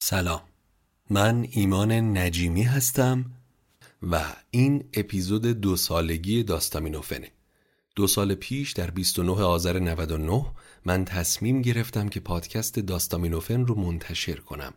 [0.00, 0.40] سلام.
[1.10, 3.32] من ایمان نجیمی هستم
[4.02, 4.20] و
[4.50, 7.30] این اپیزود دو سالگی داستامینوفنه.
[7.96, 10.46] دو سال پیش در 29 آذر 99
[10.84, 14.74] من تصمیم گرفتم که پادکست داستامینوفن رو منتشر کنم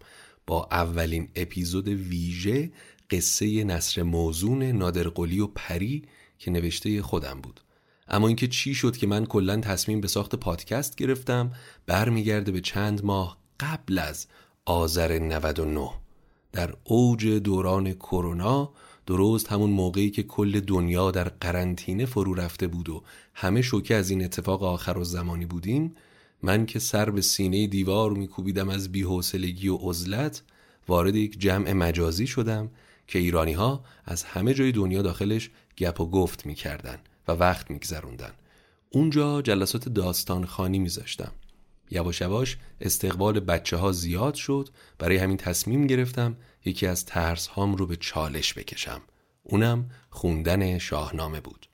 [0.48, 2.72] با اولین اپیزود ویژه
[3.10, 6.04] قصه نصر موزون نادرقلی و پری
[6.40, 7.62] که نوشته خودم بود
[8.08, 11.52] اما اینکه چی شد که من کلا تصمیم به ساخت پادکست گرفتم
[11.86, 14.28] برمیگرده به چند ماه قبل از
[14.66, 15.90] آذر 99
[16.52, 18.72] در اوج دوران کرونا
[19.06, 23.04] درست همون موقعی که کل دنیا در قرنطینه فرو رفته بود و
[23.34, 25.96] همه شوکه از این اتفاق آخر و زمانی بودیم
[26.44, 30.44] من که سر به سینه دیوار میکوبیدم از بیحوصلگی و عزلت
[30.88, 32.70] وارد یک جمع مجازی شدم
[33.08, 38.32] که ایرانی ها از همه جای دنیا داخلش گپ و گفت می‌کردن و وقت میگذروندن.
[38.90, 41.32] اونجا جلسات داستان خانی میذاشتم.
[41.92, 44.70] یواش یواش استقبال بچه ها زیاد شد.
[45.00, 49.02] برای همین تصمیم گرفتم یکی از ترس هام رو به چالش بکشم.
[49.44, 51.68] اونم خوندن شاهنامه بود.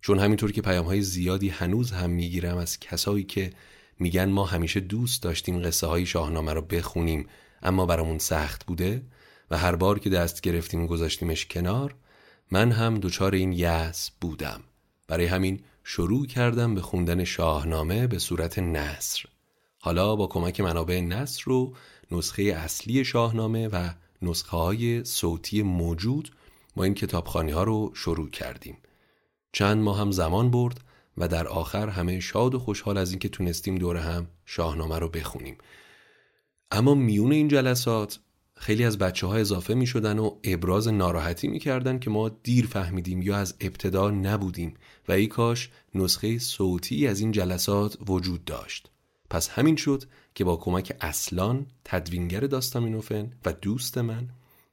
[0.00, 3.52] چون همینطور که پیام های زیادی هنوز هم می‌گیرم از کسایی که
[3.98, 7.26] میگن ما همیشه دوست داشتیم قصه های شاهنامه رو بخونیم
[7.62, 9.02] اما برامون سخت بوده
[9.50, 11.94] و هر بار که دست گرفتیم گذاشتیمش کنار
[12.50, 14.60] من هم دچار این یأس بودم.
[15.08, 19.24] برای همین شروع کردم به خوندن شاهنامه به صورت نصر
[19.80, 21.74] حالا با کمک منابع نصر رو
[22.10, 23.90] نسخه اصلی شاهنامه و
[24.22, 26.30] نسخه های صوتی موجود
[26.76, 28.78] ما این کتابخانی ها رو شروع کردیم.
[29.52, 30.80] چند ماه هم زمان برد
[31.16, 35.58] و در آخر همه شاد و خوشحال از اینکه تونستیم دور هم شاهنامه رو بخونیم.
[36.70, 38.18] اما میون این جلسات
[38.54, 42.66] خیلی از بچه ها اضافه می شدن و ابراز ناراحتی می کردن که ما دیر
[42.66, 44.74] فهمیدیم یا از ابتدا نبودیم
[45.08, 48.90] و ای کاش نسخه صوتی از این جلسات وجود داشت.
[49.30, 54.28] پس همین شد که با کمک اصلان تدوینگر داستامینوفن و دوست من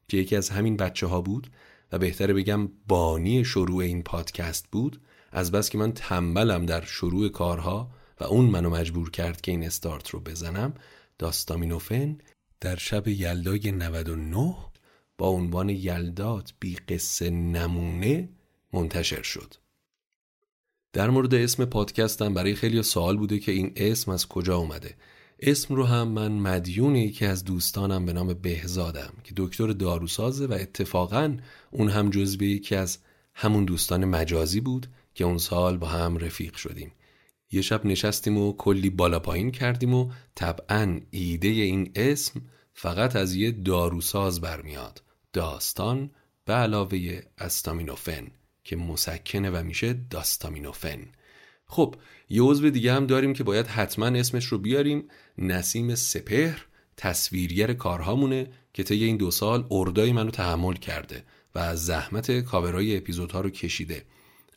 [0.08, 1.52] که یکی از همین بچه ها بود
[1.92, 5.02] و بهتره بگم بانی شروع این پادکست بود
[5.32, 9.64] از بس که من تنبلم در شروع کارها و اون منو مجبور کرد که این
[9.64, 10.74] استارت رو بزنم
[11.20, 12.18] داستامینوفن
[12.62, 14.56] در شب یلدای 99
[15.18, 18.30] با عنوان یلدات بی قصه نمونه
[18.74, 19.54] منتشر شد.
[20.96, 24.96] در مورد اسم پادکستم برای خیلی سوال بوده که این اسم از کجا اومده.
[25.40, 30.54] اسم رو هم من مدیون یکی از دوستانم به نام بهزادم که دکتر داروسازه و
[30.54, 31.38] اتفاقا
[31.72, 32.98] اون هم جزو یکی از
[33.34, 36.92] همون دوستان مجازی بود که اون سال با هم رفیق شدیم.
[37.52, 42.42] یه شب نشستیم و کلی بالا پایین کردیم و طبعا ایده این اسم
[42.74, 45.04] فقط از یه داروساز برمیاد.
[45.34, 46.10] داستان
[46.46, 48.28] به علاوه استامینوفن.
[48.66, 51.00] که مسکنه و میشه داستامینوفن.
[51.66, 51.96] خب
[52.30, 55.08] یه عضو دیگه هم داریم که باید حتما اسمش رو بیاریم.
[55.38, 56.66] نسیم سپهر
[56.98, 61.24] تصویرگر کارهامونه که طی این دو سال اردای منو تحمل کرده
[61.56, 64.06] و از زحمت کاورای اپیزودها رو کشیده.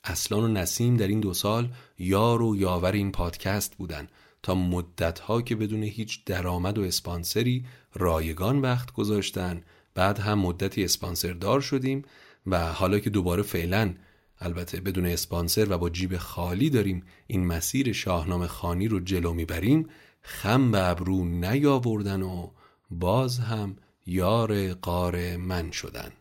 [0.04, 4.08] اصلان و نسیم در این دو سال یار و یاور این پادکست بودن
[4.42, 7.64] تا مدتها که بدون هیچ درآمد و اسپانسری
[7.94, 9.62] رایگان وقت گذاشتن.
[9.94, 12.02] بعد هم مدتی اسپانسر دار شدیم
[12.50, 13.94] و حالا که دوباره فعلا
[14.40, 19.88] البته بدون اسپانسر و با جیب خالی داریم این مسیر شاهنامه خانی رو جلو می‌بریم
[20.22, 22.50] خم به ابرو نیاوردن و
[22.90, 23.76] باز هم
[24.06, 26.12] یار قار من شدن.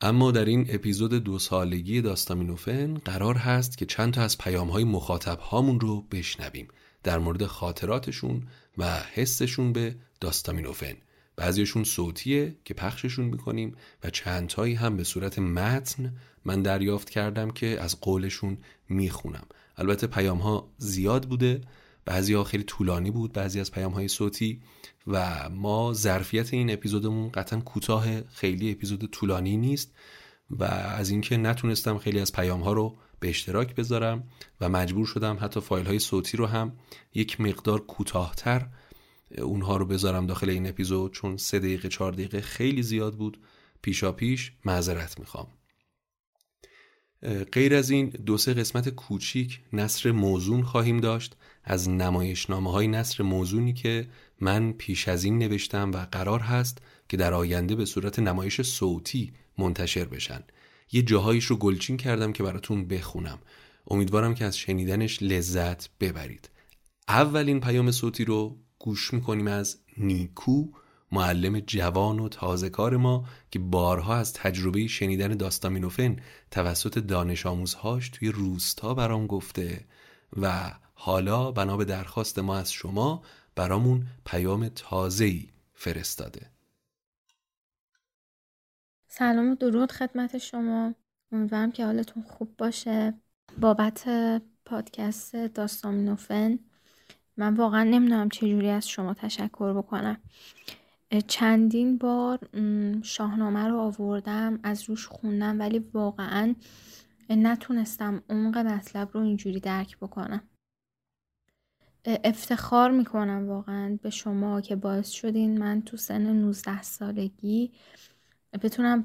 [0.00, 4.84] اما در این اپیزود دو سالگی داستامینوفن قرار هست که چند تا از پیام های
[4.84, 6.68] مخاطب هامون رو بشنویم
[7.02, 8.48] در مورد خاطراتشون
[8.78, 10.96] و حسشون به داستامینوفن.
[11.40, 17.80] بعضیشون صوتیه که پخششون می‌کنیم و چندتایی هم به صورت متن من دریافت کردم که
[17.80, 18.58] از قولشون
[18.88, 19.46] می‌خونم.
[19.76, 21.60] البته پیام ها زیاد بوده
[22.04, 24.60] بعضی ها خیلی طولانی بود بعضی از پیام های صوتی
[25.06, 29.92] و ما ظرفیت این اپیزودمون قطعا کوتاه خیلی اپیزود طولانی نیست
[30.50, 34.24] و از اینکه نتونستم خیلی از پیام ها رو به اشتراک بذارم
[34.60, 36.72] و مجبور شدم حتی فایل های صوتی رو هم
[37.14, 38.66] یک مقدار کوتاهتر
[39.38, 43.40] اونها رو بذارم داخل این اپیزود چون سه دقیقه چهار دقیقه خیلی زیاد بود.
[43.82, 45.48] پیشا پیش معذرت می‌خوام.
[47.52, 51.36] غیر از این دو سه قسمت کوچیک نصر موزون خواهیم داشت.
[51.64, 54.08] از نمایشنامه های نصر موزونی که
[54.40, 56.78] من پیش از این نوشتم و قرار هست
[57.08, 60.42] که در آینده به صورت نمایش صوتی منتشر بشن.
[60.92, 63.38] یه جاهایش رو گلچین کردم که براتون بخونم.
[63.86, 66.50] امیدوارم که از شنیدنش لذت ببرید.
[67.08, 70.66] اولین پیام صوتی رو گوش می‌کنیم از نیکو
[71.12, 76.16] معلم جوان و تازه کار ما که بارها از تجربه شنیدن داستامینوفن
[76.50, 79.84] توسط دانش آموزهاش توی روستا برام گفته
[80.40, 83.22] و حالا بنا به درخواست ما از شما
[83.54, 86.50] برامون پیام تازه‌ای فرستاده.
[89.08, 90.94] سلام و درود خدمت شما.
[91.32, 93.14] امیدوارم که حالتون خوب باشه.
[93.60, 94.08] بابت
[94.64, 96.58] پادکست داستامینوفن
[97.36, 100.16] من واقعا نمی‌دونم چجوری از شما تشکر بکنم.
[101.26, 102.38] چندین بار
[103.02, 106.54] شاهنامه رو آوردم از روش خوندم ولی واقعا
[107.30, 110.42] نتونستم عمق مطلب رو اینجوری درک بکنم.
[112.04, 117.72] افتخار می‌کنم واقعا به شما که باعث شدین من تو سن 19 سالگی
[118.62, 119.04] بتونم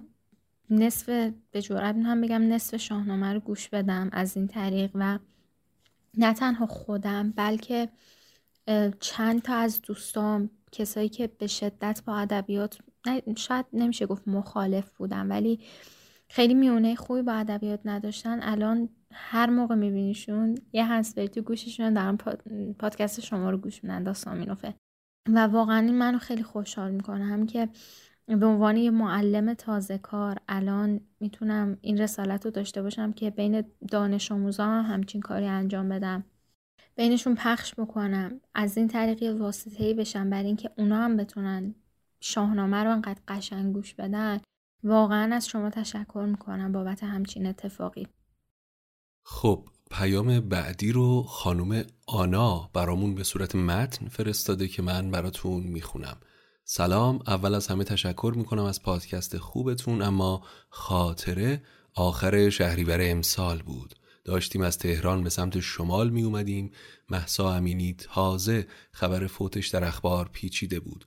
[0.69, 1.09] نصف
[1.51, 5.19] به جرات هم بگم نصف شاهنامه رو گوش بدم از این طریق و
[6.17, 7.89] نه تنها خودم بلکه
[8.99, 12.77] چند تا از دوستام کسایی که به شدت با ادبیات
[13.37, 15.59] شاید نمیشه گفت مخالف بودن ولی
[16.29, 18.39] خیلی میونه خوبی با ادبیات نداشتن.
[18.41, 22.17] الان هر موقع میبینیشون یه هنسفری تو گوششون دارن
[22.79, 24.73] پادکست شما رو گوش میدن داستامینوفه
[25.29, 27.25] و واقعا این منو خیلی خوشحال می‌کنه.
[27.25, 27.69] هم که
[28.27, 33.63] به عنوان یه معلم تازه کار الان می‌تونم این رسالت رو داشته باشم که بین
[33.91, 36.23] دانش آموزا هم همچین کاری انجام بدم.
[36.95, 41.75] بینشون پخش بکنم از این طریق واسطه ای بشم برای اینکه اونا هم بتونن
[42.19, 44.39] شاهنامه رو انقدر قشنگ گوش بدن.
[44.83, 48.07] واقعا از شما تشکر می‌کنم بابت همچین اتفاقی.
[49.23, 56.17] خب پیام بعدی رو خانم آنا برامون به صورت متن فرستاده که من براتون می‌خونم.
[56.63, 61.61] سلام اول از همه تشکر می‌کنم از پادکست خوبتون اما خاطره
[61.95, 63.95] آخر شهریور امسال بود.
[64.25, 66.71] داشتیم از تهران به سمت شمال می اومدیم.
[67.09, 71.05] محسا امینی تازه خبر فوتش در اخبار پیچیده بود.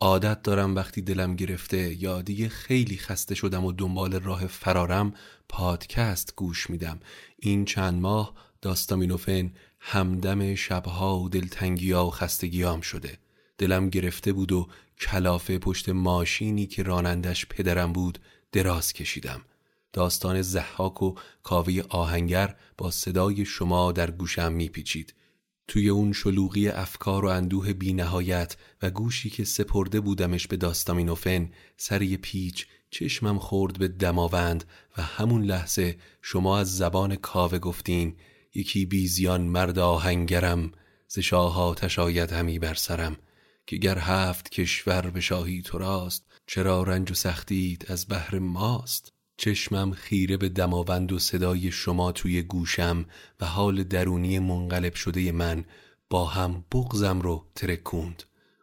[0.00, 5.14] عادت دارم وقتی دلم گرفته یا دیگه خیلی خسته شدم و دنبال راه فرارم
[5.48, 7.00] پادکست گوش میدم.
[7.36, 13.18] این چند ماه داستامینوفن همدم شبها و دلتنگیا و خستگیام شده.
[13.58, 14.68] دلم گرفته بود و
[15.00, 18.18] کلافه پشت ماشینی که رانندش پدرم بود
[18.52, 19.40] دراز کشیدم.
[19.96, 25.14] داستان زحاک و کاوه آهنگر با صدای شما در گوشم میپیچید.
[25.68, 32.16] توی اون شلوغی افکار و اندوه بینهایت و گوشی که سپرده بودمش به داستامینوفن سری
[32.16, 34.64] پیچ چشمم خورد به دماوند
[34.96, 38.16] و همون لحظه شما از زبان کاوه گفتین
[38.54, 40.72] یکی بیزیان مرد آهنگرم
[41.08, 41.76] ز شاه
[42.32, 43.16] همی بر سرم
[43.66, 49.15] که گر هفت کشور به شاهی تو راست چرا رنج و سختید از بحر ماست؟
[49.36, 53.04] چشمم خیره به دماوند و صدای شما توی گوشم
[53.40, 55.64] و حال درونی منقلب شده من
[56.10, 58.22] با هم بغزم رو ترکوند.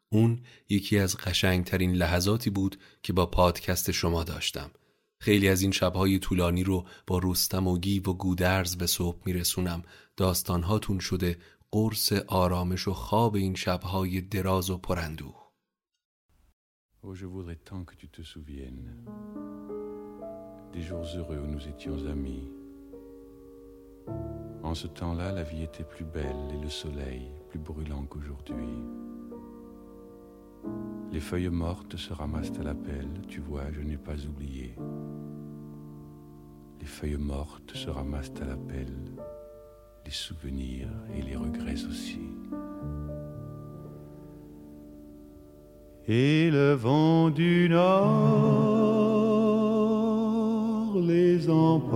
[0.09, 0.39] اون
[0.69, 4.71] یکی از قشنگترین لحظاتی بود که با پادکست شما داشتم.
[5.19, 9.83] خیلی از این شبهای طولانی رو با رستم و گیو و گودرز به صبح میرسونم.
[10.17, 11.37] داستانهاتون شده
[11.71, 15.43] قرص آرامش و خواب این شبهای دراز و پرندوه.
[20.73, 22.49] Des jours heureux où nous étions amis.
[24.63, 28.65] En ce temps-là, la vie était plus belle et le soleil plus brûlant qu'aujourd'hui.
[31.11, 34.73] Les feuilles mortes se ramassent à la pelle, tu vois, je n'ai pas oublié.
[36.79, 39.11] Les feuilles mortes se ramassent à la pelle,
[40.05, 42.21] les souvenirs et les regrets aussi.
[46.07, 48.82] Et le vent du nord
[50.99, 51.89] les emporte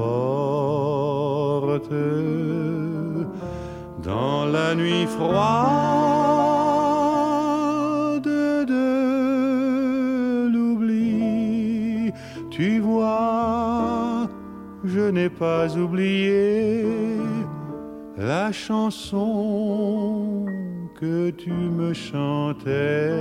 [4.04, 5.38] dans la nuit froide
[8.24, 12.12] de l'oubli.
[12.50, 14.28] Tu vois,
[14.84, 16.86] je n'ai pas oublié
[18.18, 20.46] la chanson
[21.00, 23.12] que tu me chantais.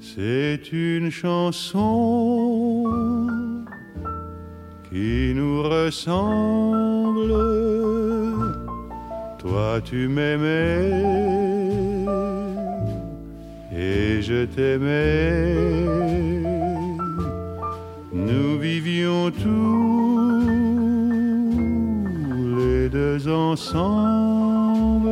[0.00, 2.67] C'est une chanson
[4.90, 7.34] qui nous ressemble.
[9.38, 10.90] Toi tu m'aimais
[13.72, 15.78] et je t'aimais.
[18.12, 20.40] nous vivions tous
[22.58, 25.10] les deux ensemble,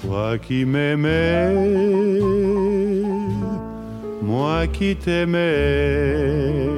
[0.00, 1.54] toi qui m'aimais,
[4.22, 6.77] moi qui t'aimais.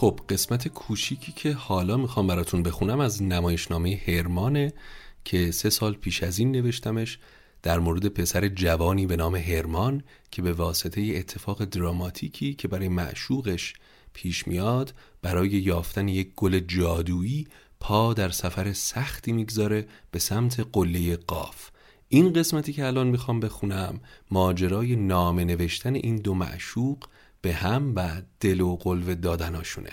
[0.00, 4.72] خب قسمت کوچیکی که حالا می‌خوام براتون بخونم از نمایشنامه هرمانه
[5.24, 7.18] که سه سال پیش از این نوشتمش
[7.62, 13.74] در مورد پسر جوانی به نام هرمان که به واسطه اتفاق دراماتیکی که برای معشوقش
[14.12, 17.46] پیش میاد برای یافتن یک گل جادویی
[17.80, 21.70] پا در سفر سختی می‌گذاره به سمت قله قاف.
[22.08, 27.04] این قسمتی که الان می‌خوام بخونم ماجرای نامه نوشتن این دو معشوق
[27.42, 29.90] به هم و دل و قلب دادناشونه.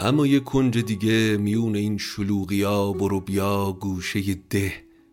[0.00, 4.72] اما یه کنج دیگه میون این شلوغیا برو بیا گوشه ده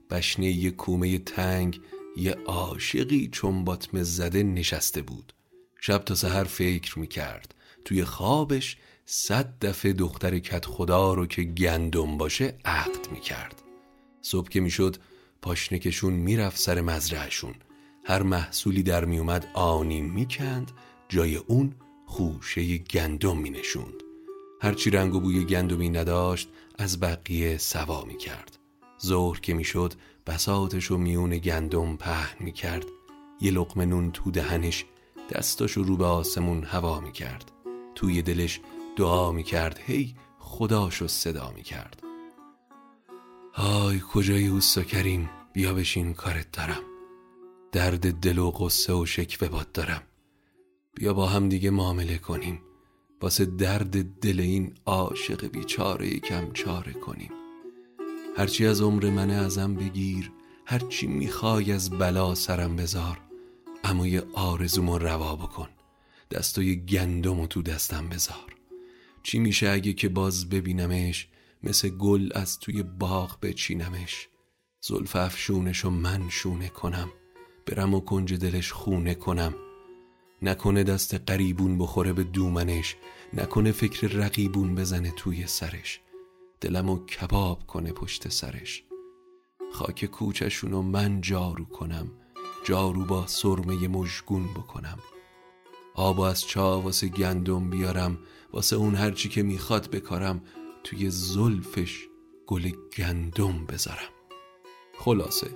[0.09, 1.81] بشنه یه کومه تنگ
[2.17, 5.33] یه عاشقی چون باطمه زده نشسته بود.
[5.79, 7.55] شب تا سهر فکر می‌کرد.
[7.85, 13.61] توی خوابش صد دفعه دختر کت خدا رو که گندم باشه عقد می‌کرد.
[14.21, 14.97] صبح که می‌شد
[15.41, 17.55] پاشنکشون می‌رفت سر مزرعشون
[18.05, 20.71] هر محصولی در میومد آنی می‌کند
[21.09, 24.03] جای اون خوشه گندم مینشوند.
[24.61, 28.57] هرچی رنگ و بوی گندمی نداشت از بقیه سوا می کرد
[29.05, 29.93] ظهر که می‌شد
[30.27, 32.85] بساتش و میون گندم پهن می کرد
[33.41, 34.85] یه لقمه نون تو دهنش
[35.29, 37.51] دستاشو رو به آسمون هوا می کرد
[37.95, 38.59] توی دلش
[38.95, 42.03] دعا می کرد هی خداشو صدا می کرد
[43.53, 46.83] های کجای اوستا کریم بیا بشین کارت دارم.
[47.71, 50.01] درد دل و قصه و شکوه باد دارم.
[50.95, 52.61] بیا با هم دیگه معامله کنیم.
[53.21, 57.42] واسه درد دل این عاشق بیچاره کم چاره کنیم.
[58.37, 60.31] هرچی از عمر منه ازم بگیر
[60.65, 63.19] هرچی می‌خوای از بلا سرم بذار
[63.83, 65.69] اما یه آرزومو روا بکن
[66.31, 68.55] دستای گندم تو دستم بذار
[69.23, 71.27] چی میشه اگه که باز ببینمش
[71.63, 74.27] مثل گل از توی باغ بچینمش؟
[74.81, 77.09] زلف افشونش و من شونه کنم
[77.65, 79.53] برم و کنج دلش خونه کنم.
[80.41, 82.95] نکنه دست قریبون بخوره به دومنش
[83.33, 85.99] نکنه فکر رقیبون بزنه توی سرش.
[86.63, 88.83] دلمو کباب کنه پشت سرش.
[89.73, 92.11] خاک کوچشونو من جارو کنم
[92.65, 94.99] جارو با سرمه مژگون بکنم.
[95.95, 98.17] آب از چا واسه گندم بیارم
[98.53, 100.41] واسه اون هرچی که می‌خواد بکارم
[100.83, 102.07] توی زلفش
[102.47, 104.13] گل گندم بذارم.
[104.99, 105.47] خلاصه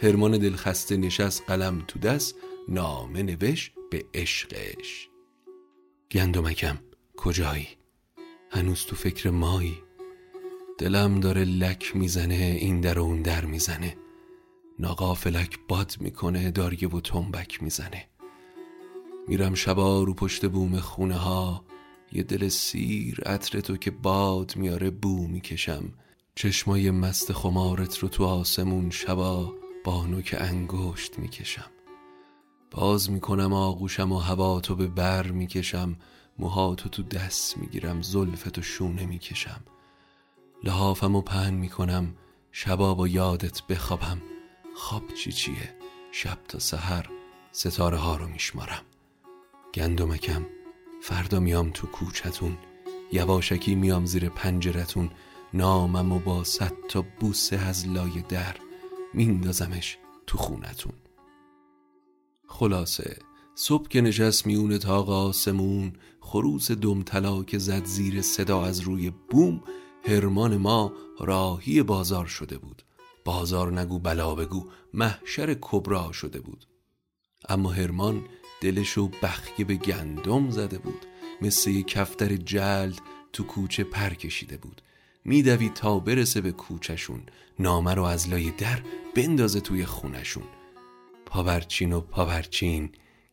[0.00, 2.34] هرمان دلخسته نشست قلم تو دست
[2.68, 5.08] نامه نوش به عشقش.
[6.12, 6.78] گندمکم
[7.16, 7.68] کجایی؟
[8.50, 9.83] هنوز تو فکر مایی؟
[10.78, 13.96] دلم داره لک می‌زنه این در اون در می‌زنه.
[14.78, 18.08] ناقافلک باد می‌کنه داریه و تنبک می‌زنه.
[19.28, 21.64] میرم شبا رو پشت بوم خونه ها
[22.12, 25.84] یه دل سیر عطر تو که باد میاره بو می‌کشم.
[26.34, 29.54] چشمای مست خمارت رو تو آسمون شبا
[29.84, 31.70] با نوک انگشت می‌کشم.
[32.70, 35.96] باز می‌کنم آغوشم و هوا تو به بر می‌کشم.
[36.38, 39.60] موهاتو تو دست می‌گیرم زلفتو شونه می‌کشم.
[40.64, 42.14] لحافم و پهن می‌کنم
[42.52, 44.22] شبا با یادت بخوابم.
[44.76, 45.74] خواب چی چیه؟
[46.12, 47.10] شب تا سحر
[47.52, 48.82] ستاره ها رو میشمارم.
[49.74, 50.46] گندمکم
[51.02, 52.58] فردا میام تو کوچتون.
[53.12, 55.10] یواشکی میام زیر پنجرتون.
[55.54, 58.56] نامم و با صد تا بوسه از لای در
[59.14, 60.92] میندازمش تو خونتون.
[62.48, 63.16] خلاصه
[63.54, 69.10] صبح که نشست میون تاق آسمون خروس دم طلا که زد زیر صدا از روی
[69.30, 69.62] بوم
[70.06, 72.82] هرمان ما راهی بازار شده بود.
[73.24, 76.66] بازار نگو بلا بگو محشر کبرا شده بود.
[77.48, 78.24] اما هرمان
[78.60, 81.06] دلشو بخیه به گندم زده بود.
[81.42, 83.00] مثل یه کفتر جلد
[83.32, 84.82] تو کوچه پر کشیده بود.
[85.24, 87.22] میدوید تا برسه به کوچشون
[87.58, 88.82] نامه رو از لای در
[89.16, 90.44] بندازه توی خونشون
[91.26, 92.90] پاورچین و پاورچین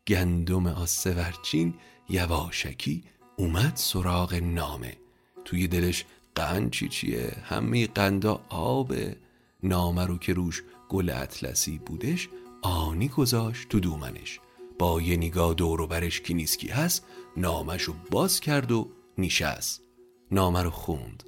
[0.08, 1.74] گندم آسه ورچین
[2.10, 3.04] یواشکی
[3.38, 4.98] اومد سراغ نامه.
[5.46, 9.16] توی دلش قند چی چیه؟ همه قندا آبه
[9.64, 12.30] نامه رو که روش گل اطلسی بودش
[12.62, 14.40] آنی گذاشت تو دومنش.
[14.80, 17.06] با یه نگاه دور و برش کی نیست کی هست
[17.38, 19.82] نامش رو باز کرد و نیشست
[20.32, 21.24] نامه رو خوند.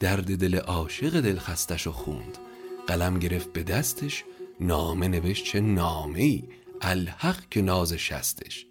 [0.00, 2.38] درد دل عاشق دل خستش رو خوند.
[2.86, 4.24] قلم گرفت به دستش
[4.60, 6.44] نامه نوشت چه نامه ای
[6.80, 8.66] الحق که ناز شستش.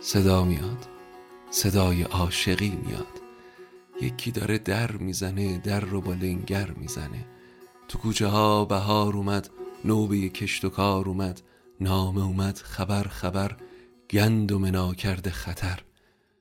[0.00, 0.86] صدا میاد.
[1.50, 3.17] صدای عاشقی میاد.
[4.02, 7.26] یکی داره در می‌زنه در رو با لنگر می‌زنه.
[7.88, 9.50] تو کوچه ها بهار اومد
[9.84, 11.40] نوبه کشت و کار اومد
[11.80, 13.56] نامه اومد خبر خبر
[14.10, 15.80] گند و منا کرده خطر.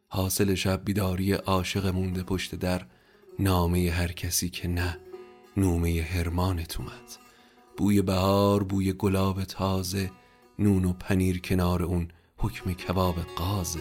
[0.07, 2.85] حاصل شب بیداری عاشق مونده پشت در
[3.39, 4.97] نامه هر کسی که نه
[5.57, 7.17] نومه هرمانت اومد.
[7.77, 10.11] بوی بهار بوی گلاب تازه
[10.59, 13.79] نون و پنیر کنار اون حکم کباب قازه.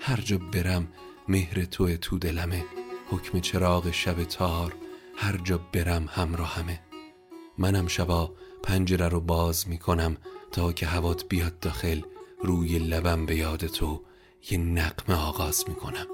[0.00, 0.88] هر جا برم
[1.28, 2.64] مهر تو تو دلمه.
[3.10, 4.74] حکم چراغ شب تار
[5.16, 6.80] هر جا برم همراهمه.
[7.58, 10.16] منم شبا پنجره رو باز می‌کنم
[10.52, 12.00] تا که هوات بیاد داخل
[12.42, 14.02] روی لبم به یاد تو
[14.50, 16.06] یه نقمه آغاز می‌کنم.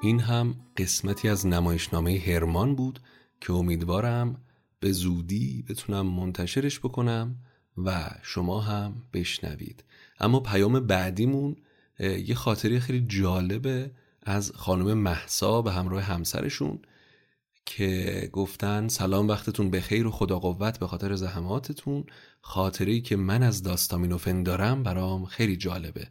[0.00, 3.00] این هم قسمتی از نمایشنامه هرمان بود
[3.40, 4.44] که امیدوارم
[4.80, 7.36] به زودی بتونم منتشرش بکنم
[7.78, 9.84] و شما هم بشنوید.
[10.20, 11.56] اما پیام بعدیمون
[12.00, 13.90] یه خاطری خیلی جالبه
[14.22, 16.78] از خانم محسا به همراه همسرشون
[17.66, 22.04] که گفتن سلام وقتتون بخیر و خدا قوت به خاطر زحماتتون.
[22.40, 26.08] خاطری که من از داستامینوفن دارم برام خیلی جالبه.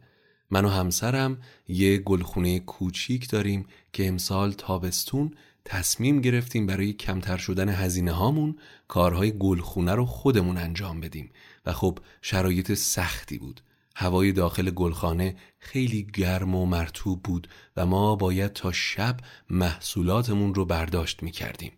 [0.50, 5.34] من و همسرم یه گلخونه کوچیک داریم که امسال تابستون
[5.64, 8.58] تصمیم گرفتیم برای کمتر شدن هزینه هامون
[8.88, 11.30] کارهای گلخونه رو خودمون انجام بدیم
[11.66, 13.60] و خب شرایط سختی بود
[13.96, 19.16] هوای داخل گلخانه خیلی گرم و مرتوب بود و ما باید تا شب
[19.50, 21.72] محصولاتمون رو برداشت می کردیم.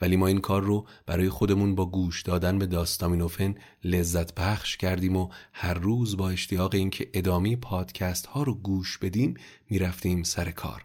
[0.00, 5.16] ولی ما این کار رو برای خودمون با گوش دادن به داستامینوفن لذت پخش کردیم
[5.16, 9.34] و هر روز با اشتیاق اینکه ادامه پادکست ها رو گوش بدیم
[9.70, 10.84] می‌رفتیم سر کار.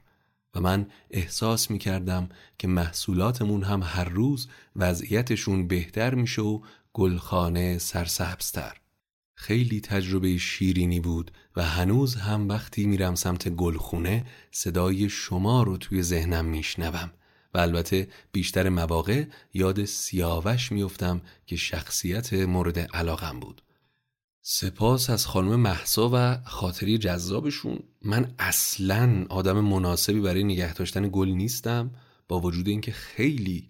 [0.55, 6.59] و من احساس می کردم که محصولاتمون هم هر روز وضعیتشون بهتر میشه و
[6.93, 8.77] گلخانه سرسبزتر.
[9.35, 16.01] خیلی تجربه شیرینی بود و هنوز هم وقتی میرم سمت گلخونه صدای شما رو توی
[16.03, 17.11] ذهنم میشنوم.
[17.55, 23.61] و البته بیشتر مواقع یاد سیاوش میفتم که شخصیت مورد علاقم بود.
[24.41, 27.79] سپاس از خانم محسا و خاطری جذابشون.
[28.01, 31.91] من اصلا آدم مناسبی برای نگه داشتن گل نیستم
[32.27, 33.69] با وجود اینکه خیلی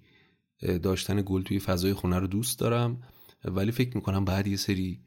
[0.84, 3.02] داشتن گل توی فضای خونه رو دوست دارم
[3.43, 5.02] ولی فکر می‌کنم بعد یه سری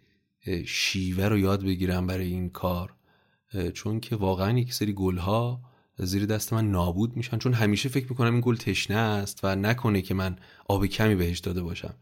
[0.66, 2.94] شیوه رو یاد بگیرم برای این کار
[3.74, 5.67] چون که واقعا یک سری گلها
[5.98, 10.02] زیر دست من نابود میشن چون همیشه فکر می‌کنم این گل تشنه است و نکنه
[10.02, 10.36] که من
[10.68, 11.94] آب کمی بهش داده باشم.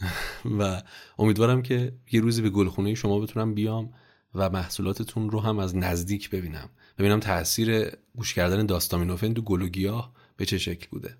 [0.58, 0.82] و
[1.18, 3.92] امیدوارم که یه روزی به گلخونه شما بتونم بیام
[4.34, 6.70] و محصولاتتون رو هم از نزدیک ببینم.
[6.98, 11.16] ببینم تاثیر گوش کردن داستامینوفن تو گل و گیاه به چه شکل بوده.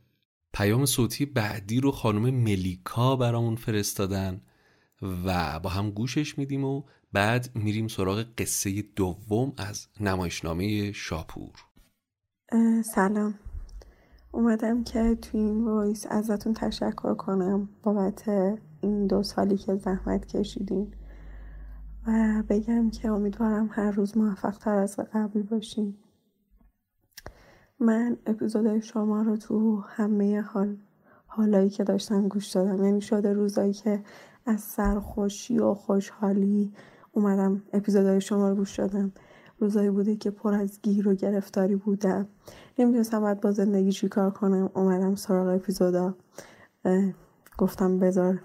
[0.52, 4.40] پیام صوتی بعدی رو خانم ملیکا برامون فرستادن
[5.02, 11.52] و با هم گوشش میدیم و بعد میریم سراغ قصه دوم از نمایشنامه شاپور.
[12.84, 13.34] سلام.
[14.32, 18.28] اومدم که تو این وایس ازتون تشکر کنم بابت
[18.80, 20.94] این دو سالی که زحمت کشیدین
[22.06, 25.94] و بگم که امیدوارم هر روز موفق تر از قبل باشین.
[27.80, 30.76] من اپیزود شما رو تو همه حال
[31.26, 34.02] حالایی که داشتم گوش دادم یعنی شده روزایی که
[34.46, 36.72] از سرخوشی و خوشحالی
[37.12, 39.12] اومدم اپیزودهای شما رو گوش دادم.
[39.58, 42.28] روزایی بوده که پر از گیر و گرفتاری بودم
[42.78, 44.70] نمی‌دونستم باید با زندگی چی کار کنم.
[44.74, 46.14] اومدم سراغ اپیزودا.
[47.58, 48.40] گفتم بذار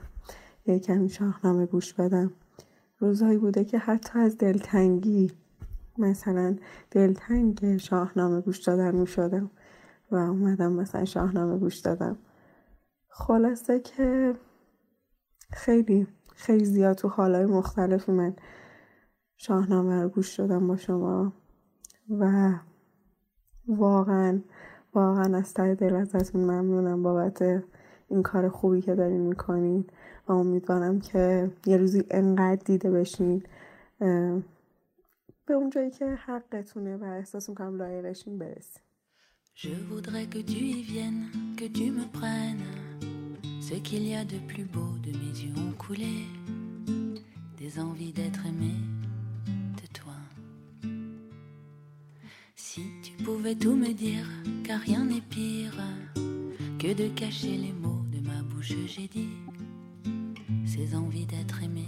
[0.66, 2.32] یه کمی شاهنامه گوش بدم.
[3.00, 5.32] روزهایی بوده که حتی از دلتنگی
[5.98, 6.56] مثلا
[6.92, 9.52] دلتنگ شاهنامه گوش دادن می شدم
[10.12, 12.18] و اومدم مثلا شاهنامه گوش دادم.
[13.10, 14.36] خلاصه که
[15.52, 18.36] خیلی خیلی زیاد تو حالای مختلفی من.
[19.44, 21.34] شاهنامه رو گوش دادم با شما
[22.10, 22.54] و
[23.68, 24.42] واقعا
[24.94, 27.64] واقعا از ته دل ازتون ممنونم بابت
[28.10, 29.86] این کار خوبی که دارین می‌کنین
[30.28, 33.44] و امیدوارم که یه روزی انقدر دیده بشین
[35.46, 38.84] به اونجایی که حقتونه و احساس می‌کنم لایقشین برسیم.
[39.56, 41.28] Je voudrais que tu y viennes,
[41.60, 42.70] que tu me prennes.
[43.68, 46.16] Ce qu'il y a de plus beau de mes yeux ont coulé,
[47.62, 48.41] des envies d'être
[53.24, 54.26] Pouvais tout me dire,
[54.64, 55.78] car rien n'est pire
[56.80, 59.30] que de cacher les mots de ma bouche, j'ai dit
[60.66, 61.86] ces envies d'être aimé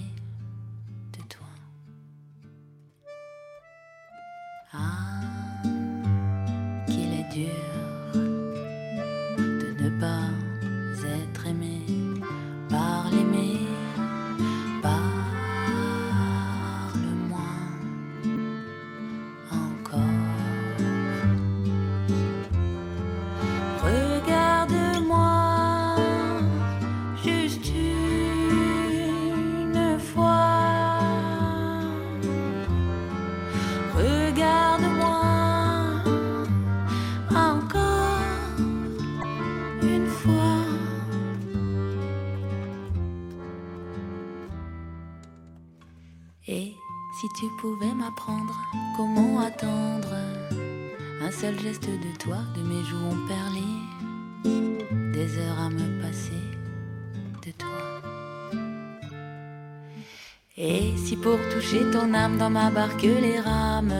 [61.73, 63.93] toucher ton âme dans ma barque les rames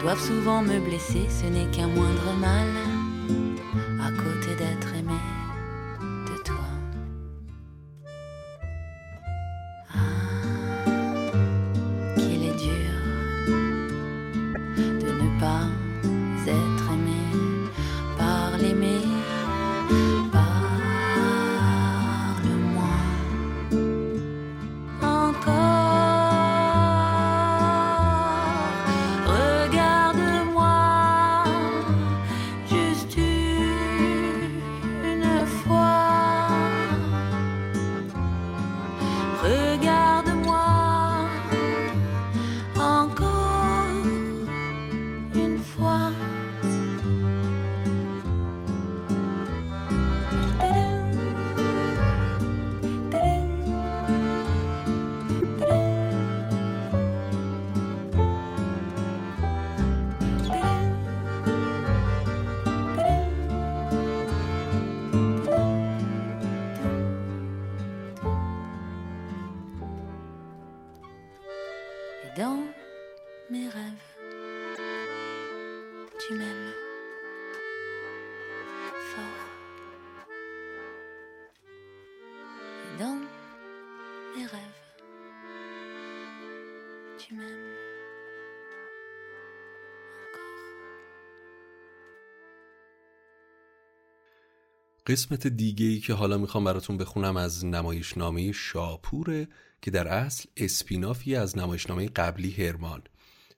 [0.00, 2.97] doivent souvent me blesser, ce n'est qu'un moindre mal
[76.28, 76.72] tu m'aimes
[79.12, 79.44] fort.
[82.84, 83.18] Et dans
[84.36, 84.82] mes rêves,
[87.18, 87.74] tu m'aimes
[95.06, 99.48] قسمت دیگه ای که حالا می‌خوام براتون بخونم از نمایشنامه شاپوره
[99.82, 103.02] که در اصل اسپینافی از نمایشنامه قبلی هرمان.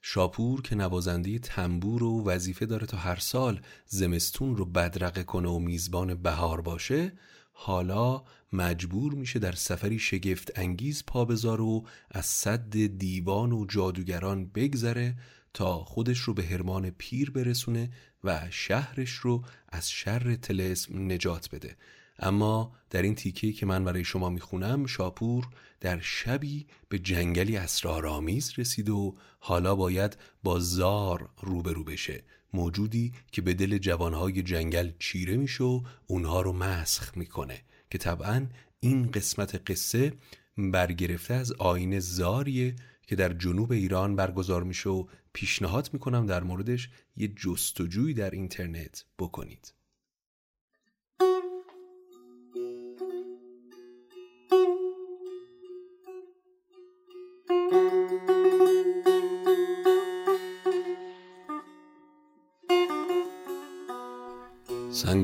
[0.03, 5.59] شاپور که نوازنده تنبور و وظیفه داره تا هر سال زمستون رو بدرقه کنه و
[5.59, 7.13] میزبان بهار باشه
[7.53, 14.47] حالا مجبور میشه در سفری شگفت انگیز پا بذاره و از صد دیوان و جادوگران
[14.47, 15.17] بگذره
[15.55, 17.91] تا خودش رو به هرمان پیر برسونه
[18.25, 21.77] و شهرش رو از شر تلسم نجات بده.
[22.21, 25.49] اما در این تیکه که من برای شما می‌خونم شاپور
[25.81, 32.25] در شبی به جنگلی اسرارآمیز رسید و حالا باید با زار روبرو بشه.
[32.53, 38.47] موجودی که به دل جوانهای جنگل چیره میشه و اونها رو مسخ می‌کنه که طبعا
[38.81, 40.13] این قسمت قصه
[40.59, 46.89] برگرفته از آین زاریه که در جنوب ایران برگزار میشه و پیشنهاد می‌کنم در موردش
[47.17, 49.75] یه جستجوی در اینترنت بکنید.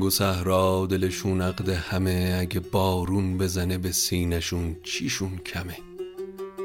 [0.07, 5.77] و صحرا دلشون عقد همه اگه بارون بزنه به سینشون چیشون کمه؟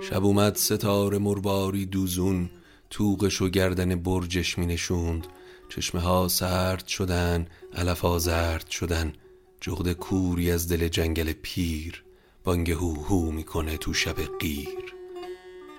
[0.03, 2.51] شب اومد ستاره مرباری دوزون
[2.91, 5.27] توقش و گردن برجش می نشوند
[5.69, 9.13] چشمه ها سرد شدن علفا زرد شدن.
[9.61, 12.05] جغد کوری از دل جنگل پیر
[12.45, 14.95] بانگ هو هو می‌کنه تو شب قیر.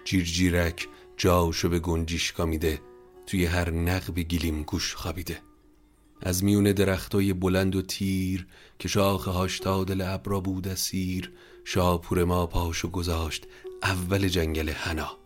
[0.06, 2.82] جیرجیرک جاشو به گنجیشکا میده
[3.28, 5.53] توی هر نقب گیلیم گوش خوابیده.
[6.24, 8.48] از میون درختای بلند و تیر
[8.80, 11.32] که شاخه هاش تا دل ابرا بود اسیر
[11.66, 13.48] شاپور ما پاشو گذاشت
[13.84, 15.18] اول جنگل هنا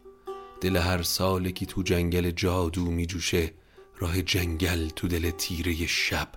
[0.61, 3.53] دل هر سال که تو جنگل جادو میجوشه
[3.97, 6.29] راه جنگل تو دل تیره شب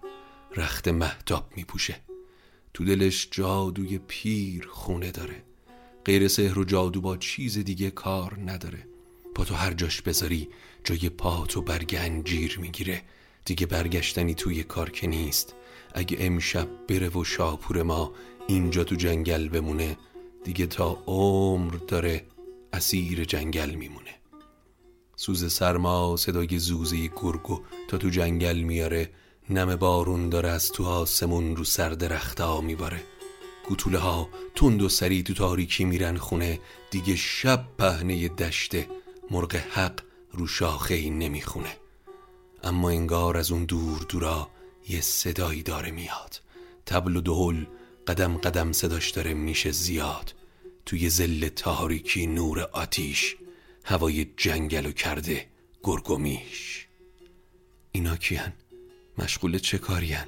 [0.56, 1.96] رخت محتاب میپوشه.
[2.74, 5.42] تو دلش جادوی پیر خونه داره
[6.04, 8.86] غیر سحر و جادو با چیز دیگه کار نداره.
[9.34, 10.48] پا تو هر جاش بذاری
[10.84, 13.02] جای پا تو برگ انجیر می‌گیره.
[13.50, 15.54] دیگه برگشتنی توی کار که نیست.
[15.94, 18.12] اگه امشب بره و شاپور ما
[18.46, 19.96] اینجا تو جنگل بمونه
[20.44, 22.26] دیگه تا عمر داره
[22.72, 24.14] اسیر جنگل میمونه.
[25.16, 29.10] سوز سرما صدای زوزه گرگو تا تو جنگل میاره
[29.50, 33.02] نم بارون داره از تو آسمون رو سر درختا میباره.
[33.68, 36.60] گوتوله ها تند و سری تو تاریکی میرن خونه
[36.90, 38.88] دیگه شب پهنه دشته
[39.30, 40.00] مرغ حق
[40.32, 41.79] رو شاخه ای نمی‌خونه.
[42.64, 44.50] اما انگار از اون دور دورا
[44.88, 46.40] یه صدایی داره میاد
[46.86, 47.64] تبل و دهل
[48.06, 50.34] قدم قدم صداش داره میشه زیاد
[50.86, 53.36] توی زل تاریکی نور آتیش
[53.84, 55.46] هوای جنگل و کرده
[55.82, 56.86] گرگومیش
[57.92, 58.52] اینا کیان؟
[59.18, 60.24] مشغول چه کارین؟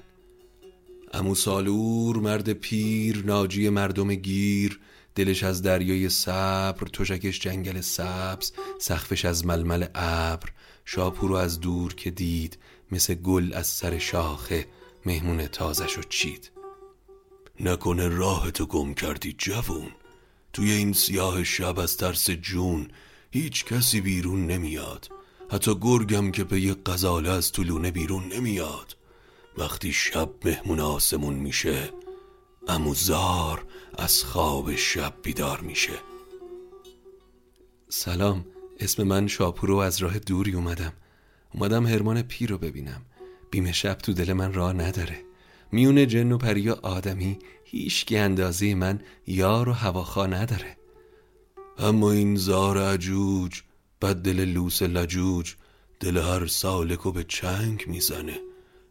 [1.12, 4.80] امو سالور مرد پیر ناجی مردم گیر
[5.14, 10.48] دلش از دریای صبر تشکش جنگل سبز سخفش از ململ ابر
[10.94, 12.58] شاپورو از دور که دید
[12.90, 14.66] مثل گل از سر شاخه
[15.06, 16.50] مهمون تازش و چید.
[17.60, 19.90] نکنه راهتو گم کردی جوون
[20.52, 22.88] توی این سیاه شب از ترس جون
[23.30, 25.08] هیچ کسی بیرون نمیاد.
[25.50, 28.96] حتی گرگم که به یه قزاله از طولونه بیرون نمیاد.
[29.58, 31.90] وقتی شب مهمون آسمون میشه
[32.68, 33.66] اموزار
[33.98, 35.98] از خواب شب بیدار میشه.
[37.88, 38.44] سلام.
[38.82, 40.92] اسم من شاپورو از راه دوری اومدم.
[41.54, 43.02] اومدم هرمان پیر رو ببینم.
[43.50, 45.22] بیم شب تو دل من راه نداره.
[45.72, 50.76] میون جن و پریا آدمی هیچ اندازه من یار و هواخوا نداره.
[51.78, 53.62] اما این زار عجوج
[54.02, 55.54] بد دل لوس لجوج
[56.00, 58.40] دل هر سالکو به چنگ می‌زنه.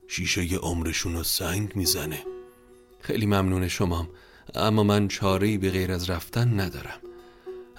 [0.08, 2.24] شیشه عمرشون رو سنگ می‌زنه.
[3.02, 4.10] خیلی ممنون شمام
[4.56, 7.00] اما من چاره به غیر از رفتن ندارم.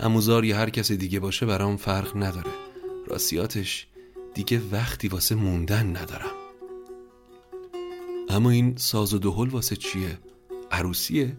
[0.02, 2.50] اموزار یا هر کس دیگه باشه برام فرق نداره.
[3.06, 3.86] راستیاتش
[4.34, 6.32] دیگه وقتی واسه موندن ندارم.
[8.28, 10.18] اما این ساز و دهل واسه چیه؟
[10.70, 11.36] عروسیه؟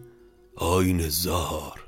[0.56, 1.86] آین زار.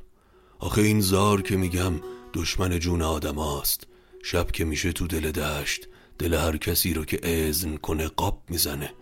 [0.59, 1.93] آخه این زار که میگم
[2.35, 3.87] دشمن جون آدم هاست.
[4.23, 8.93] شب که میشه تو دل دشت دل هر کسی رو که ازن کنه قاب می‌زنه.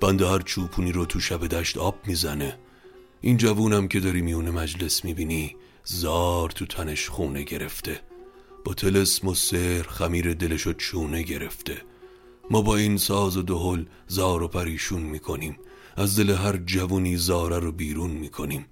[0.00, 2.58] بنده هر چوپونی رو تو شب دشت آب می‌زنه.
[3.20, 8.00] این جوونم که داری میونه مجلس می‌بینی زار تو تنش خونه گرفته.
[8.64, 11.82] با تلسم و سر خمیر دلشو چونه گرفته.
[12.50, 15.58] ما با این ساز و دهل زار و پریشون می‌کنیم.
[15.96, 18.66] از دل هر جوونی زاره رو بیرون می‌کنیم.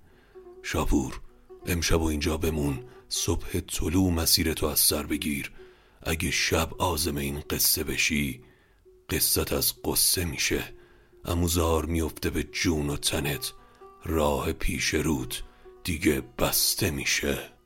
[0.62, 1.20] شاپور
[1.66, 2.84] امشب و اینجا بمون.
[3.08, 5.52] صبح طلوع مسیر تو از سر بگیر.
[6.02, 8.40] اگه شب آزم این قصه بشی
[9.10, 10.64] قصت از قصه میشه.
[11.24, 13.52] اموزار میفته به جون و تنت.
[14.04, 15.34] راه پیش رود.
[15.84, 17.59] دیگه بسته میشه.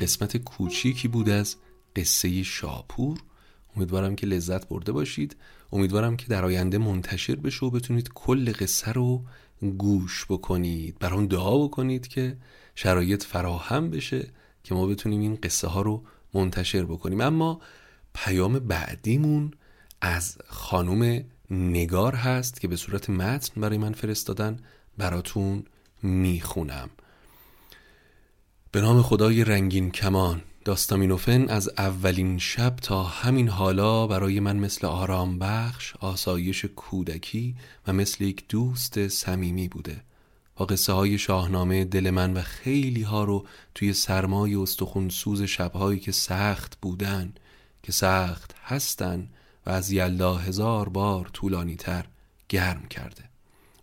[0.00, 1.56] قسمت کوچیکی بود از
[1.96, 3.18] قصه شاپور.
[3.76, 5.36] امیدوارم که لذت برده باشید.
[5.72, 9.24] امیدوارم که در آینده منتشر بشه و بتونید کل قصه رو
[9.78, 10.98] گوش بکنید.
[10.98, 12.36] برام دعا بکنید که
[12.74, 14.28] شرایط فراهم بشه
[14.64, 17.20] که ما بتونیم این قصه ها رو منتشر بکنیم.
[17.20, 17.60] اما
[18.14, 19.50] پیام بعدیمون
[20.00, 24.56] از خانم نگار هست که به صورت متن برای من فرستادن.
[24.98, 25.64] براتون
[26.02, 26.90] می‌خونم.
[28.72, 30.42] به نام خدای رنگین کمان.
[30.64, 37.54] داستامینوفن از اولین شب تا همین حالا برای من مثل آرام بخش، آسایش کودکی
[37.86, 40.02] و مثل یک دوست صمیمی بوده.
[40.56, 46.00] با قصه های شاهنامه دل من و خیلی ها رو توی سرمای استخون سوز شبهایی
[46.00, 47.32] که سخت بودن
[47.82, 49.28] که سخت هستن
[49.66, 52.06] و از یلدا هزار بار طولانی تر
[52.48, 53.24] گرم کرده.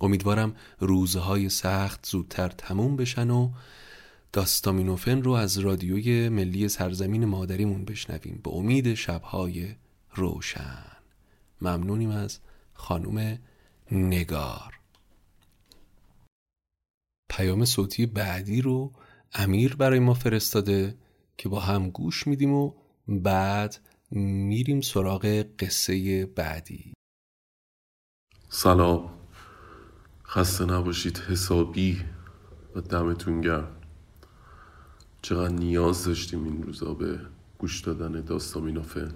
[0.01, 3.49] امیدوارم روزهای سخت زودتر تموم بشن و
[4.33, 8.41] داستامینوفن رو از رادیوی ملی سرزمین مادریمون بشنویم.
[8.43, 9.75] به امید شبهای
[10.15, 10.85] روشن.
[11.61, 12.39] ممنونیم از
[12.73, 13.39] خانوم
[13.91, 14.73] نگار.
[17.29, 18.91] پیام صوتی بعدی رو
[19.33, 20.97] امیر برای ما فرستاده
[21.37, 22.73] که با هم گوش میدیم و
[23.07, 23.79] بعد
[24.11, 26.93] میریم سراغ قصه بعدی.
[28.49, 29.13] سلام.
[30.25, 31.17] خسته نباشید.
[31.17, 32.05] حسابی
[32.75, 33.76] و دمتون گرم.
[35.27, 37.19] چقدر نیاز داشتیم این روزا به
[37.57, 39.11] گوش دادن داستامینوفن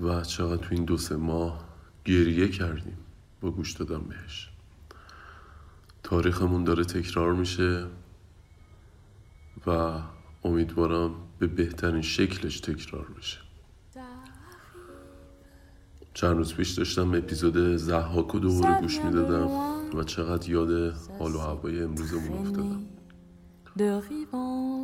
[0.00, 1.64] و چقدر تو این دو سه ماه
[2.04, 2.96] گریه کردیم
[3.40, 4.50] با گوش دادن بهش.
[6.02, 7.86] تاریخمون داره تکرار میشه
[9.66, 10.00] و
[10.44, 13.38] امیدوارم به بهترین شکلش تکرار بشه.
[16.14, 19.48] چند روز پیش داشتم اپیزود زحاک و دوباره گوش می‌دادم
[19.94, 22.97] و چقدر یاد حال و هوای امروزمون افتادم.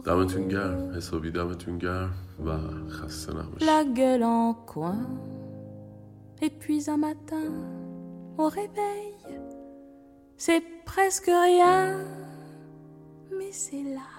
[0.06, 2.14] دمتون گرم حسابی دمتون گرم
[2.46, 2.58] و
[2.90, 5.02] خسته نباشید La gueule en coin.
[6.42, 7.52] Et puis un matin,
[8.38, 9.16] au réveil,
[10.38, 12.00] c'est presque rien,
[13.38, 14.10] mais c'est là.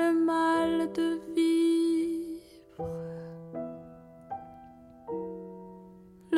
[0.00, 2.88] Le mal de vivre,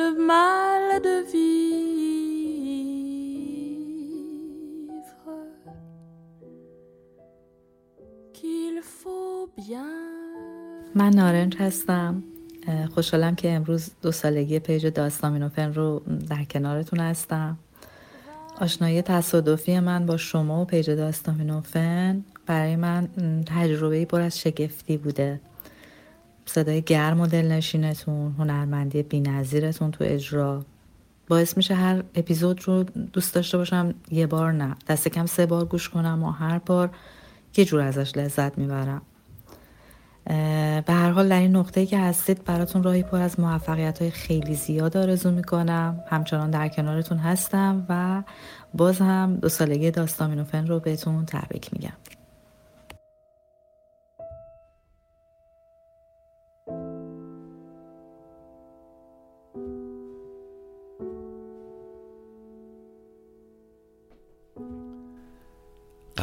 [0.01, 1.67] le mal de vivre,
[8.33, 9.91] qu'il faut bien.
[10.95, 12.23] من نارنج هستم.
[12.93, 17.57] خوشحالم که امروز دو سالگی page داستامینوفن رو در کنارتون هستم.
[18.61, 23.07] آشنایی تصادفی من با شما و page داستامینوفن برای من
[23.45, 25.41] تجربه پر از شگفتی بوده.
[26.45, 30.65] صدای گرم و دلنشینتون هنرمندی بینظیرتون تو اجرا.
[31.27, 35.65] باعث میشه هر اپیزود رو دوست داشته باشم یه بار نه دست کم سه بار
[35.65, 36.89] گوش کنم و هر بار
[37.57, 39.01] یه جور ازش لذت می‌برم.
[40.85, 44.55] به هر حال در این نقطه که هستید براتون راهی پر از موفقیت های خیلی
[44.55, 45.99] زیاد آرزو می‌کنم.
[46.09, 48.23] همچنان در کنارتون هستم و
[48.73, 52.16] باز هم دو سالگی داستامینوفن رو بهتون تبریک میگم.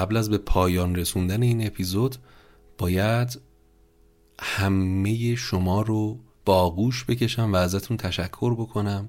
[0.05, 2.17] قبل از به پایان رسوندن این اپیزود
[2.79, 3.41] باید
[4.41, 9.09] همه شما رو با آغوش بکشم و ازتون تشکر بکنم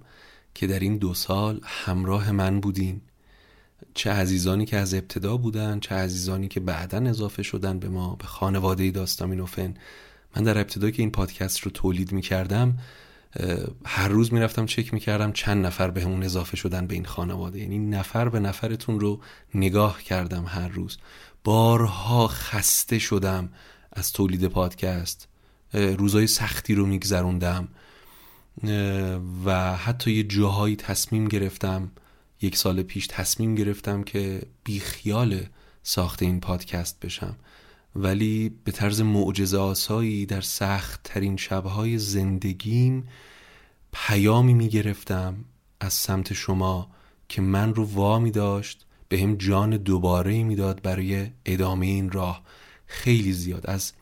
[0.53, 3.01] که در این دو سال همراه من بودین.
[3.93, 8.25] چه عزیزانی که از ابتدا بودن چه عزیزانی که بعدا اضافه شدن به ما به
[8.25, 9.73] خانواده داستامینوفن
[10.35, 12.77] من در ابتدا که این پادکست رو تولید می کردم
[13.85, 17.59] هر روز می‌رفتم چک می‌کردم چند نفر به همون اضافه شدن به این خانواده.
[17.59, 19.21] یعنی نفر به نفرتون رو
[19.55, 20.97] نگاه کردم هر روز.
[21.43, 23.49] بارها خسته شدم
[23.93, 25.27] از تولید پادکست.
[25.73, 27.67] روزای سختی رو میگذروندم.
[29.45, 31.91] و حتی یه جاهایی تصمیم گرفتم
[32.41, 35.41] یک سال پیش تصمیم گرفتم که بیخیال
[35.83, 37.35] ساخت این پادکست بشم.
[37.95, 43.07] ولی به طرز معجزه آسایی در سخت ترین شبهای زندگیم
[43.93, 45.45] پیامی می گرفتم
[45.79, 46.91] از سمت شما
[47.29, 52.43] که من رو وامی داشت به هم جان دوباره می داد برای ادامه این راه.
[52.85, 53.69] خیلی زیاد.
[53.69, 53.93] از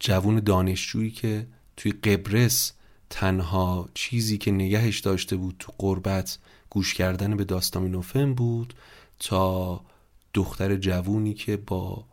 [0.00, 1.46] جوون دانشجویی که
[1.76, 2.72] توی قبرس
[3.10, 6.38] تنها چیزی که نگهش داشته بود تو قربت
[6.70, 8.74] گوش کردن به داستامینوفن بود
[9.18, 9.80] تا
[10.34, 12.04] دختر جوونی که با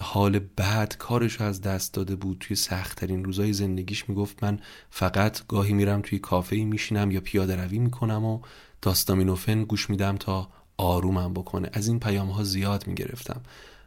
[0.00, 2.36] حال بعد کارش از دست داده بود.
[2.40, 7.78] توی سختترین روزای زندگیش می‌گفت من فقط گاهی میرم توی کافه میشینم یا پیاده روی
[7.78, 8.40] می‌کنم و
[8.82, 11.70] داستامینوفن گوش میدم تا آرومم بکنه.
[11.72, 13.40] از این پیام ها زیاد می‌گرفتم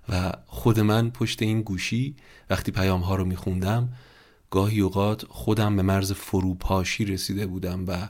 [0.09, 2.15] و خود من پشت این گوشی
[2.49, 3.89] وقتی پیام ها رو میخوندم
[4.49, 8.09] گاهی اوقات خودم به مرز فروپاشی رسیده بودم و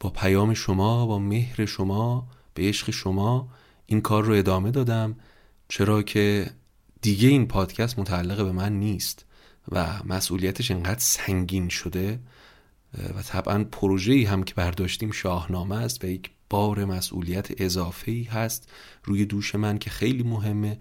[0.00, 3.48] با پیام شما با مهر شما به عشق شما
[3.86, 5.16] این کار رو ادامه دادم.
[5.76, 6.50] چرا که
[7.02, 9.26] دیگه این پادکست متعلق به من نیست
[9.72, 12.20] و مسئولیتش انقدر سنگین شده
[13.14, 18.70] و طبعا پروژه‌ای هم که برداشتیم شاهنامه است و یک بار مسئولیت اضافه هست
[19.04, 20.78] روی دوش من که خیلی مهمه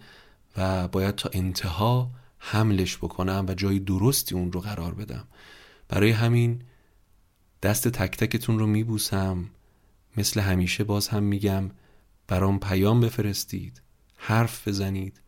[0.58, 5.28] و باید تا انتها حملش بکنم و جای درستی اون رو قرار بدم.
[5.88, 6.62] برای همین
[7.64, 9.50] دست تک تکتون رو میبوسم
[10.18, 11.72] مثل همیشه باز هم میگم
[12.28, 13.83] برام پیام بفرستید.
[14.26, 15.22] حرف بزنید.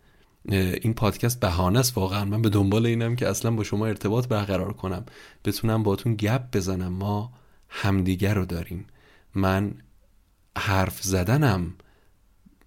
[0.49, 2.25] این پادکست بهانه است واقعا.
[2.25, 5.05] من به دنبال اینم که اصلا با شما ارتباط برقرار کنم.
[5.45, 6.93] بتونم باتون گپ بزنم.
[6.93, 7.33] ما
[7.69, 8.87] همدیگر رو داریم.
[9.35, 9.73] من
[10.57, 11.73] حرف زدنم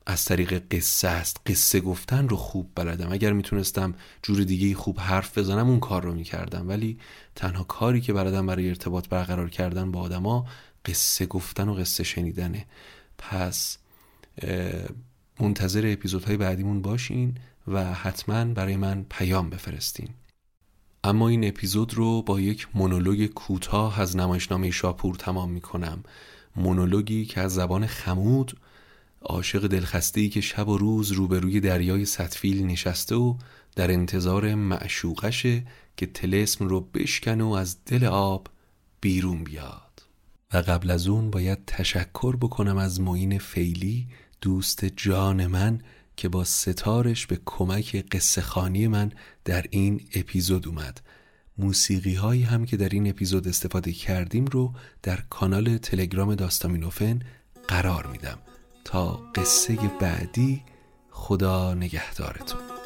[0.07, 1.41] از طریق قصه است.
[1.47, 3.13] قصه گفتن رو خوب بلدم.
[3.13, 6.69] اگر می‌تونستم جور دیگه خوب حرف بزنم اون کار رو می‌کردم.
[6.69, 6.99] ولی
[7.35, 10.47] تنها کاری که بلدم برای ارتباط برقرار کردن با آدما
[10.85, 12.67] قصه گفتن و قصه شنیدنه.
[13.19, 13.79] پس
[15.41, 17.35] منتظر اپیزودهای بعدیمون باشین
[17.69, 20.09] و حتما برای من پیام بفرستین.
[21.05, 26.03] اما این اپیزود رو با یک مونولوگ کوتاه از نمایشنامه شاپور تمام می‌کنم.
[26.57, 28.59] مونولوگی که از زبان خمود
[29.21, 33.35] عاشق دلخسته‌ای که شب و روز روبروی دریای سطفیل نشسته و
[33.77, 35.67] در انتظار معشوقشه
[35.97, 38.49] که تلسم رو بشکن و از دل آب
[39.01, 40.03] بیرون بیاد.
[40.55, 44.09] و قبل از اون باید تشکر بکنم از معین فیلی
[44.41, 45.81] دوست جان من
[46.17, 49.13] که با ستارش به کمک قصه خانی من
[49.45, 51.01] در این اپیزود اومد.
[51.59, 54.73] موسیقی هایی هم که در این اپیزود استفاده کردیم رو
[55.03, 57.21] در کانال تلگرام داستامینوفن
[57.69, 58.39] قرار میدم.
[58.85, 60.63] تا قصه بعدی
[61.11, 62.78] خدا نگهدارتون.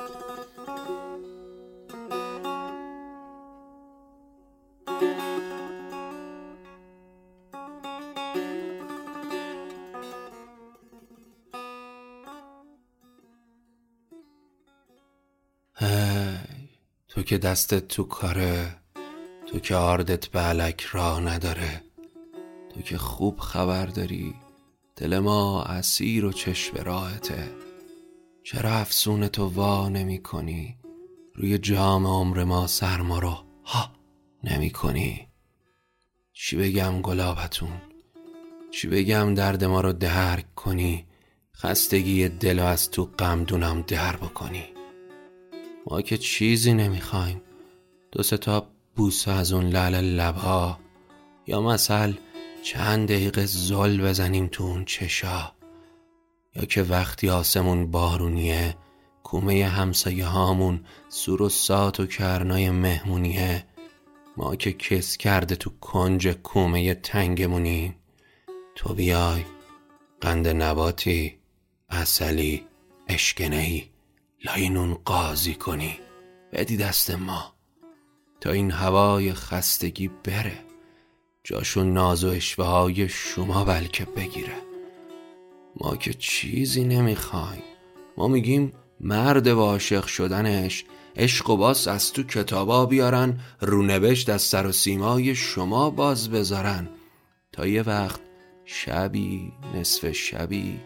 [17.32, 18.76] که دستت تو کاره
[19.46, 21.82] تو که آردت به علک راه نداره
[22.74, 24.34] تو که خوب خبر داری
[24.96, 27.50] دل ما اسیر و چشم راهته.
[28.44, 30.78] چرا افسون تو وا نمی کنی؟
[31.34, 33.90] روی جام عمر ما سرما رو ها
[34.44, 35.28] نمی کنی؟
[36.32, 37.82] چی بگم گلابتون؟
[38.70, 41.06] چی بگم درد ما رو درک کنی؟
[41.56, 44.71] خستگی دل از تو غمدونم در بکنی؟
[45.86, 47.42] ما که چیزی نمی‌خوایم.
[48.12, 48.66] دو تا
[48.96, 50.78] بوسه از اون لعل لبها.
[51.46, 52.12] یا مثل
[52.62, 55.52] چند دقیقه زل بزنیم تو اون چشا.
[56.56, 58.76] یا که وقتی آسمون بارونیه
[59.22, 63.64] کومه همسایه هامون سور و سات و کرنای مهمونیه.
[64.36, 67.94] ما که کس کرده تو کنج کومه تنگمونیم.
[68.74, 69.44] تو بیای
[70.20, 71.38] قند نباتی
[71.88, 72.66] اصلی
[73.08, 73.91] اشکنه‌ی
[74.44, 75.98] لای نون قاضی کنی.
[76.52, 77.54] بدی دست ما.
[78.40, 80.58] تا این هوای خستگی بره
[81.44, 84.56] جاشو ناز و عشوه شما بلکه بگیره.
[85.76, 87.62] ما که چیزی نمی‌خوایم.
[88.16, 90.84] ما میگیم مرد و عاشق شدنش
[91.16, 96.88] عشق و باس از تو کتابا بیارن رونوشت از سر و سیمای شما بردارن.
[97.52, 98.20] تا یه وقت
[98.64, 100.80] شبی نصف شبی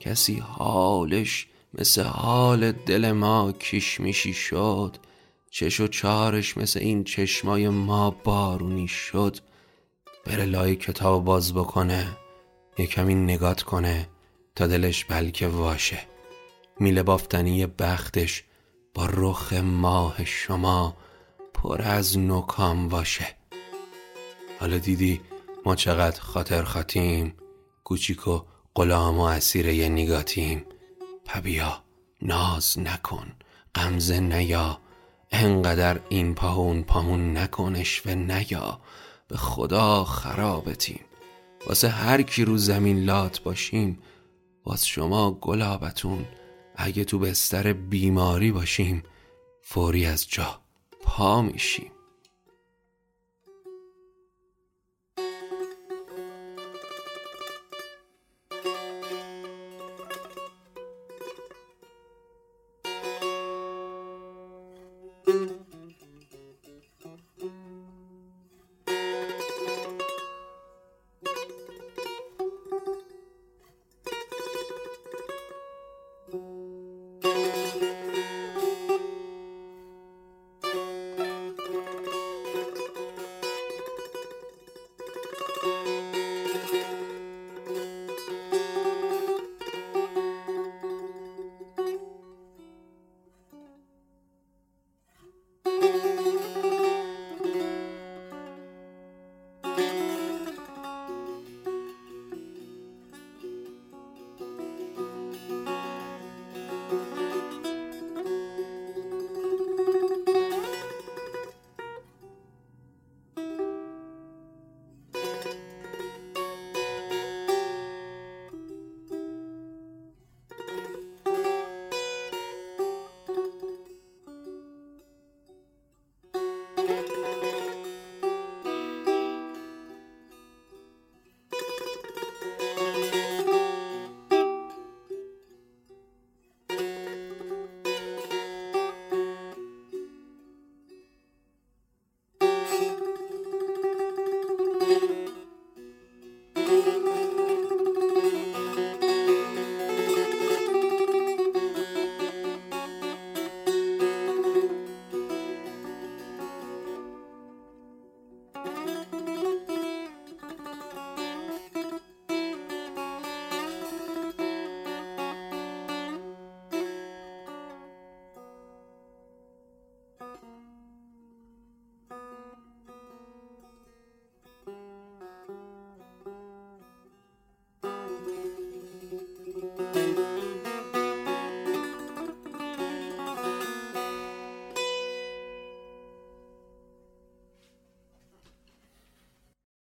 [0.00, 1.46] کسی حالش
[1.78, 4.96] مثل حال دل ما کشمیشی شد.
[5.50, 9.36] چش و چارش مثل این چشمای ما بارونی شد.
[10.26, 12.16] بره لای کتاب باز بکنه
[12.78, 14.08] یه کمی نگات کنه
[14.54, 16.00] تا دلش بلکه واشه.
[16.80, 18.44] میله بافتنی بختش
[18.94, 20.96] با رخ ماه شما
[21.54, 23.26] پر از نکام باشه.
[24.60, 25.20] حالا دیدی
[25.64, 27.34] ما چقدر خاطر خاتیم
[27.84, 28.42] کوچیک و
[28.74, 30.64] غلام و اسیر یه نگاتیم.
[31.24, 31.82] پبیا
[32.22, 33.32] ناز نکن
[33.74, 34.78] غمزه نیا.
[35.30, 38.80] انقدر این پاهون پاهون نکنش و نیا.
[39.28, 41.00] به خدا خرابتیم.
[41.66, 43.98] واسه هر کی رو زمین لات باشیم
[44.66, 46.24] واس شما گلابتون.
[46.76, 49.02] اگه تو بستر بیماری باشیم
[49.62, 50.60] فوری از جا
[51.02, 51.93] پا میشیم.